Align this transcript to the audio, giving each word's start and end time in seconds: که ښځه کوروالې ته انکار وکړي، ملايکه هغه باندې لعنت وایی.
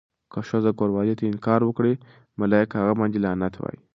که 0.31 0.39
ښځه 0.49 0.71
کوروالې 0.79 1.13
ته 1.19 1.23
انکار 1.31 1.61
وکړي، 1.65 1.93
ملايکه 2.41 2.75
هغه 2.81 2.93
باندې 2.99 3.21
لعنت 3.25 3.53
وایی. 3.57 3.79